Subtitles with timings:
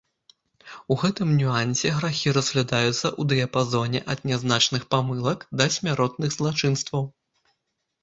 [0.95, 7.11] У гэтым нюансе грахі разглядаюцца ў дыяпазоне ад нязначных памылак да смяротных злачынстваў.